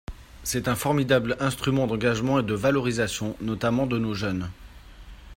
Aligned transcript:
C’est 0.43 0.67
un 0.67 0.73
formidable 0.73 1.37
instrument 1.39 1.85
d’engagement 1.85 2.39
et 2.39 2.43
de 2.43 2.55
valorisation, 2.55 3.35
notamment 3.39 3.85
de 3.85 3.99
nos 3.99 4.15
jeunes. 4.15 4.49